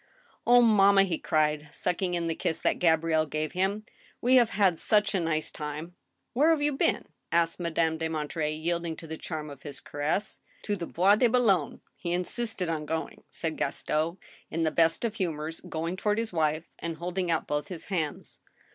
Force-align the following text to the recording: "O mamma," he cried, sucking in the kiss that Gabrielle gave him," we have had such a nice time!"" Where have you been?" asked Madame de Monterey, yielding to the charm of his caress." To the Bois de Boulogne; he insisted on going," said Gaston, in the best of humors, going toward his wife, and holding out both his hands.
"O 0.47 0.63
mamma," 0.63 1.03
he 1.03 1.19
cried, 1.19 1.69
sucking 1.71 2.15
in 2.15 2.25
the 2.25 2.33
kiss 2.33 2.59
that 2.61 2.79
Gabrielle 2.79 3.27
gave 3.27 3.51
him," 3.51 3.85
we 4.19 4.33
have 4.37 4.49
had 4.49 4.79
such 4.79 5.13
a 5.13 5.19
nice 5.19 5.51
time!"" 5.51 5.93
Where 6.33 6.49
have 6.49 6.59
you 6.63 6.73
been?" 6.75 7.05
asked 7.31 7.59
Madame 7.59 7.99
de 7.99 8.07
Monterey, 8.09 8.51
yielding 8.51 8.95
to 8.95 9.05
the 9.05 9.15
charm 9.15 9.51
of 9.51 9.61
his 9.61 9.79
caress." 9.79 10.39
To 10.63 10.75
the 10.75 10.87
Bois 10.87 11.17
de 11.17 11.27
Boulogne; 11.27 11.81
he 11.95 12.13
insisted 12.13 12.67
on 12.67 12.87
going," 12.87 13.21
said 13.29 13.57
Gaston, 13.57 14.17
in 14.49 14.63
the 14.63 14.71
best 14.71 15.05
of 15.05 15.17
humors, 15.17 15.59
going 15.61 15.95
toward 15.97 16.17
his 16.17 16.33
wife, 16.33 16.63
and 16.79 16.97
holding 16.97 17.29
out 17.29 17.45
both 17.45 17.67
his 17.67 17.85
hands. 17.85 18.39